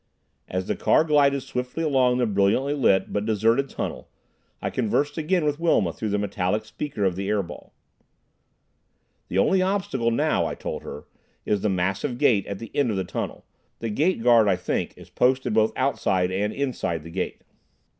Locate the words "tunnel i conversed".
3.69-5.15